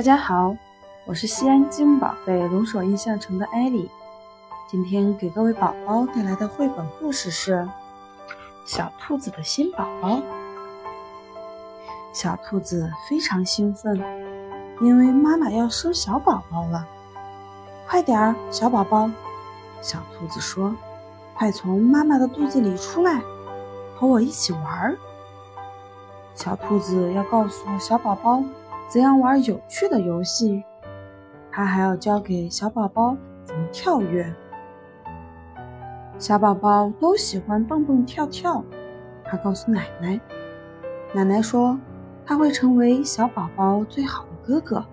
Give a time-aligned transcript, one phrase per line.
[0.00, 0.56] 大家好，
[1.04, 3.90] 我是西安金宝贝龙首印象城的艾莉。
[4.66, 7.56] 今天给各位宝宝带来的绘本故事是
[8.64, 10.08] 《小兔子的新宝宝》。
[12.14, 13.94] 小兔子非常兴奋，
[14.80, 16.88] 因为妈妈要生小宝宝了。
[17.86, 19.10] 快点儿，小宝宝！
[19.82, 20.74] 小兔子说
[21.36, 23.20] ：“快从妈妈的肚子里出来，
[23.94, 24.96] 和我一起玩。”
[26.34, 28.42] 小兔子要告诉小宝宝。
[28.90, 30.64] 怎样玩有趣的游戏？
[31.52, 34.34] 他还要教给小宝宝怎么跳跃。
[36.18, 38.64] 小宝宝都喜欢蹦蹦跳跳。
[39.22, 40.20] 他告诉奶奶，
[41.14, 41.78] 奶奶说
[42.26, 44.84] 他会成为小宝宝最好的哥哥。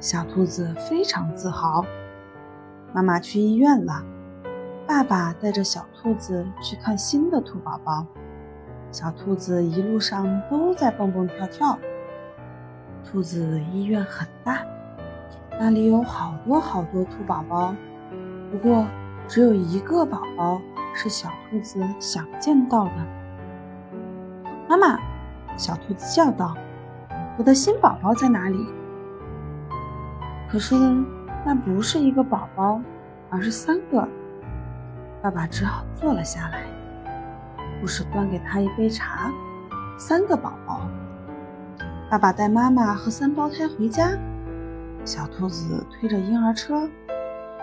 [0.00, 1.84] 小兔子非常自豪。
[2.94, 4.02] 妈妈去医院了，
[4.86, 8.06] 爸爸带着小兔子去看新的兔宝宝。
[8.90, 11.78] 小兔子一路上都在蹦蹦跳跳。
[13.04, 14.64] 兔子医院很大，
[15.60, 17.74] 那里有好多好多兔宝宝，
[18.50, 18.84] 不过
[19.28, 20.60] 只有一个宝宝
[20.94, 22.92] 是小兔子想见到的。
[24.68, 24.98] 妈妈，
[25.56, 26.56] 小兔子叫道
[27.38, 28.66] ：“我的新宝宝在哪里？”
[30.50, 30.74] 可是
[31.44, 32.80] 那不是一个宝宝，
[33.30, 34.08] 而是三个。
[35.22, 36.64] 爸爸只好坐了下来。
[37.80, 39.30] 护士端给他一杯茶。
[39.96, 40.80] 三个宝宝。
[42.10, 44.10] 爸爸带妈妈和三胞胎回家，
[45.04, 46.88] 小兔子推着婴儿车，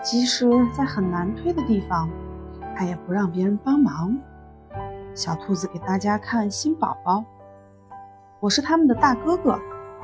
[0.02, 2.10] 即使在很难推的地方，
[2.76, 4.14] 它也不让别人帮忙。
[5.14, 7.24] 小兔子给大家看新宝宝，
[8.40, 9.58] 我是他们的大哥哥。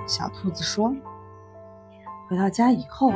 [0.06, 0.94] 小兔子说。
[2.28, 3.12] 回到家以后，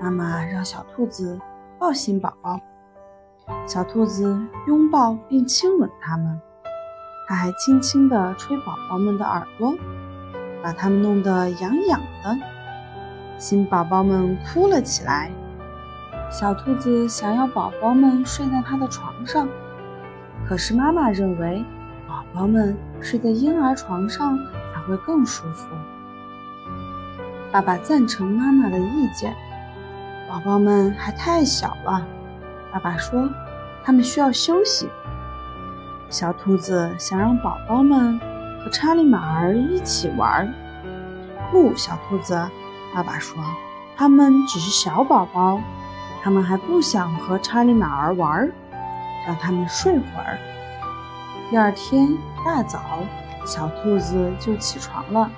[0.00, 1.38] 妈妈让小兔子
[1.78, 2.60] 抱新宝宝，
[3.66, 6.40] 小兔子拥抱并亲吻他们，
[7.28, 9.74] 它还轻轻地吹宝宝们的耳朵。
[10.64, 12.38] 把他们弄得痒痒的，
[13.36, 15.30] 新宝宝们哭了起来。
[16.30, 19.46] 小兔子想要宝宝们睡在它的床上，
[20.48, 21.62] 可是妈妈认为
[22.08, 24.38] 宝宝们睡在婴儿床上
[24.72, 25.68] 才会更舒服。
[27.52, 29.34] 爸爸赞成妈妈的意见，
[30.30, 32.06] 宝宝们还太小了。
[32.72, 33.28] 爸爸说，
[33.84, 34.88] 他们需要休息。
[36.08, 38.18] 小兔子想让宝宝们。
[38.64, 40.50] 和查理马儿一起玩。
[41.52, 42.34] 不，小兔子，
[42.94, 43.36] 爸爸说，
[43.94, 45.60] 他们只是小宝宝，
[46.22, 48.50] 他们还不想和查理马儿玩，
[49.26, 50.38] 让他们睡会儿。
[51.50, 52.80] 第二天大早，
[53.46, 55.30] 小兔子就起床了，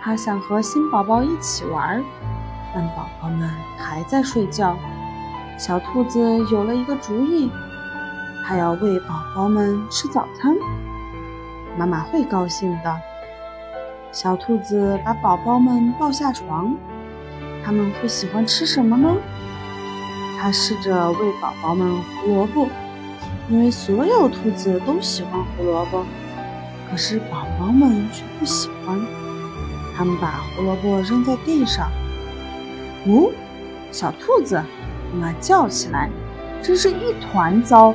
[0.00, 2.00] 它想和新宝宝一起玩，
[2.72, 4.76] 但宝宝们还在睡觉。
[5.58, 7.50] 小兔子有了一个主意，
[8.46, 10.56] 它要喂宝宝们吃早餐。
[11.76, 13.00] 妈妈会高兴的。
[14.10, 16.76] 小兔子把宝宝们抱下床，
[17.64, 19.16] 他们会喜欢吃什么呢？
[20.38, 22.68] 它试着喂宝宝们胡萝卜，
[23.48, 26.04] 因为所有兔子都喜欢胡萝卜，
[26.90, 29.00] 可是宝宝们却不喜欢。
[29.96, 31.90] 他们把胡萝卜扔在地上。
[33.06, 33.32] 呜，
[33.90, 34.62] 小兔子，
[35.14, 36.10] 妈妈叫起来，
[36.62, 37.94] 真是一团糟。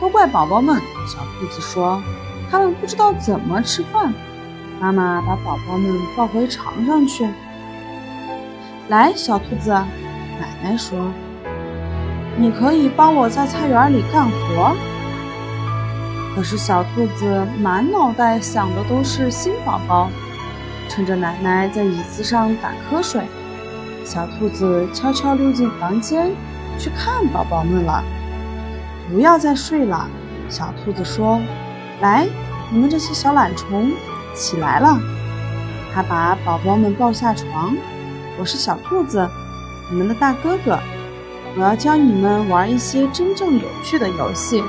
[0.00, 0.76] 都怪宝宝们，
[1.06, 2.02] 小兔子说。
[2.50, 4.12] 他们不知道怎么吃饭。
[4.80, 7.28] 妈妈把宝宝们抱回床上去。
[8.88, 10.98] 来，小兔子，奶奶说
[12.36, 14.74] ：“你可以帮我在菜园里干活。”
[16.34, 20.08] 可是小兔子满脑袋想的都是新宝宝。
[20.88, 23.22] 趁着奶奶在椅子上打瞌睡，
[24.04, 26.32] 小兔子悄悄溜进房间
[26.78, 28.02] 去看宝宝们了。
[29.08, 30.08] 不要再睡了，
[30.48, 31.38] 小兔子说。
[32.00, 32.26] 来，
[32.70, 33.92] 你们这些小懒虫，
[34.34, 34.98] 起来了！
[35.92, 37.76] 他把宝宝们抱下床。
[38.38, 39.28] 我是小兔子，
[39.90, 40.78] 你们的大哥哥。
[41.56, 44.64] 我要教你们玩一些真正有趣的游戏。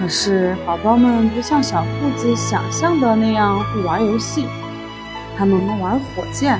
[0.00, 4.46] 可是宝宝们不像小兔子想象的那样会玩游戏，
[5.36, 6.58] 他们玩火箭，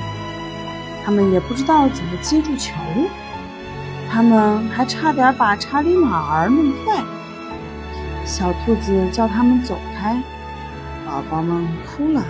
[1.03, 2.73] 他们也不知道怎么接住球，
[4.11, 7.03] 他们还差点把查理马儿弄坏。
[8.25, 10.19] 小兔子叫他们走开，
[11.05, 12.23] 宝宝们哭了。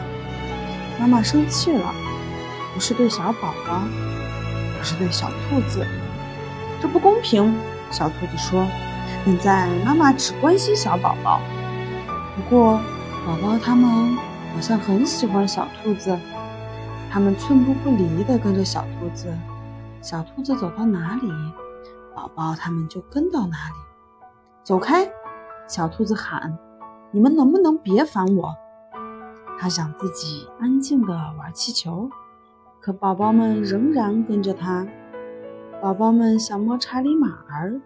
[0.99, 1.93] 妈妈生气了，
[2.73, 3.81] 不是对小宝宝，
[4.77, 5.85] 而是对小兔子。
[6.81, 7.55] 这不公平，
[7.89, 8.65] 小兔子说。
[9.23, 11.39] 现在妈妈只关心小宝宝，
[12.35, 12.79] 不过
[13.25, 14.15] 宝宝他们
[14.53, 16.19] 好像很喜欢小兔子，
[17.09, 19.33] 他们寸步不离地跟着小兔子。
[20.01, 21.31] 小兔子走到哪里，
[22.13, 23.75] 宝宝他们就跟到哪里。
[24.63, 25.07] 走开！
[25.67, 26.57] 小兔子喊
[27.11, 28.55] ：“你们能不能别烦我？”
[29.57, 32.09] 他想自己安静地玩气球，
[32.81, 34.87] 可宝宝们仍然跟着他。
[35.81, 37.81] 宝宝们想摸查理马儿，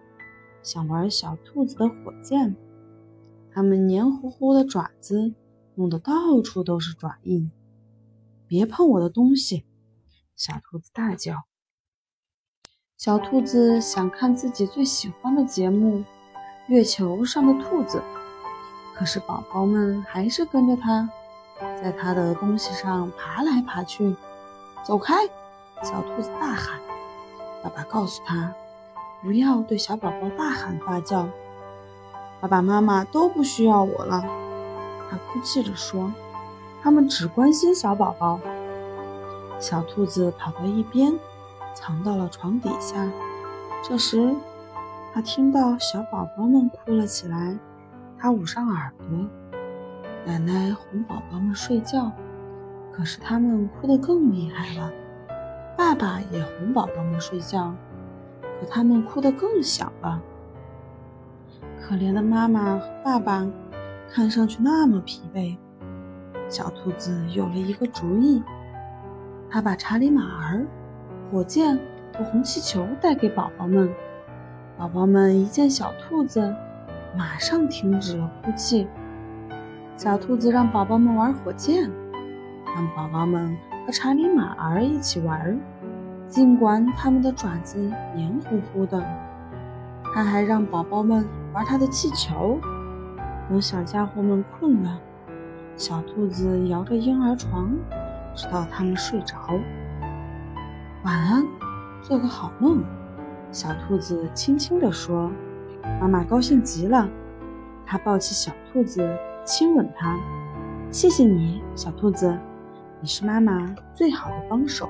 [0.62, 2.56] 想玩小兔子的火箭。
[3.52, 5.34] 它们黏糊糊的爪子
[5.74, 6.12] 弄得到
[6.42, 7.50] 处都是爪印。
[8.46, 9.64] 别碰我的东西！
[10.36, 11.44] 小兔子大叫。
[12.96, 15.98] 小兔子想看自己最喜欢的节目
[16.70, 17.98] 《月球上的兔子》，
[18.96, 21.10] 可是宝宝们还是跟着它，
[21.82, 24.14] 在它的东西上爬来爬去。
[24.84, 25.26] 走开！
[25.82, 26.78] 小兔子大喊。
[27.64, 28.54] 爸爸告诉他，
[29.20, 31.28] 不要对小宝宝大喊大叫。
[32.40, 34.24] 爸爸妈妈都不需要我了，
[35.10, 36.12] 他哭泣着说，
[36.80, 38.38] 他们只关心小宝宝。
[39.58, 41.18] 小兔子跑到一边。
[41.74, 43.10] 藏到了床底下。
[43.82, 44.36] 这时，
[45.12, 47.58] 他听到小宝宝们哭了起来。
[48.18, 49.06] 他捂上耳朵。
[50.26, 52.12] 奶奶哄宝宝们睡觉，
[52.92, 54.92] 可是他们哭得更厉害了。
[55.76, 57.74] 爸爸也哄宝宝们睡觉，
[58.60, 60.20] 可他们哭得更响了。
[61.80, 63.46] 可怜的妈妈和爸爸
[64.10, 65.56] 看上去那么疲惫。
[66.50, 68.42] 小兔子有了一个主意，
[69.48, 70.66] 他把查理马儿。
[71.30, 71.78] 火箭
[72.18, 73.88] 和红气球带给宝宝们，
[74.80, 76.56] 宝宝们一见小兔子，
[77.14, 78.88] 马上停止了哭泣。
[79.94, 81.82] 小兔子让宝宝们玩火箭，
[82.74, 83.54] 让宝宝们
[83.84, 85.60] 和查理马儿一起玩，
[86.26, 89.04] 尽管他们的爪子黏糊糊的。
[90.14, 92.58] 他还让宝宝们玩他的气球。
[93.50, 94.98] 等小家伙们困了，
[95.76, 97.70] 小兔子摇着婴儿床，
[98.34, 99.36] 直到他们睡着。
[101.04, 101.44] 晚安，
[102.00, 102.82] 做个好梦。
[103.52, 105.30] 小兔子轻轻地说
[106.00, 107.08] ：“妈妈高兴极了。”
[107.84, 110.16] 她抱起小兔子，亲吻它。
[110.90, 112.38] “谢谢你，小兔子，
[113.00, 114.88] 你是妈妈最好的帮手。”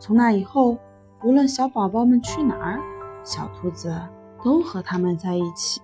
[0.00, 0.78] 从那以后，
[1.22, 2.80] 无论小宝宝们去哪儿，
[3.22, 3.94] 小兔子
[4.42, 5.82] 都和他们在一起。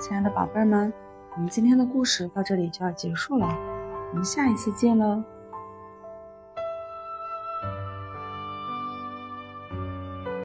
[0.00, 0.92] 亲爱的宝贝们，
[1.36, 3.46] 我们今天的故事到这里就要结束了，
[4.10, 5.22] 我们下一次见喽。